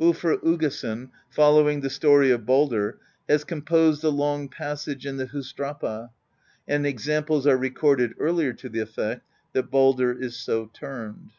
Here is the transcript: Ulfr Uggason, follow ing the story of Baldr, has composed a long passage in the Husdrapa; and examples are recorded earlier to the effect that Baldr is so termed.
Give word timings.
Ulfr 0.00 0.42
Uggason, 0.42 1.10
follow 1.30 1.68
ing 1.70 1.80
the 1.80 1.88
story 1.90 2.32
of 2.32 2.40
Baldr, 2.40 2.94
has 3.28 3.44
composed 3.44 4.02
a 4.02 4.08
long 4.08 4.48
passage 4.48 5.06
in 5.06 5.16
the 5.16 5.28
Husdrapa; 5.28 6.10
and 6.66 6.84
examples 6.84 7.46
are 7.46 7.56
recorded 7.56 8.12
earlier 8.18 8.52
to 8.52 8.68
the 8.68 8.80
effect 8.80 9.24
that 9.52 9.70
Baldr 9.70 10.20
is 10.20 10.36
so 10.36 10.68
termed. 10.74 11.30